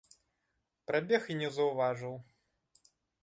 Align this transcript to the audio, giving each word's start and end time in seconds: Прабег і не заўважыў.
Прабег 0.91 1.27
і 1.35 1.37
не 1.43 1.49
заўважыў. 1.57 2.15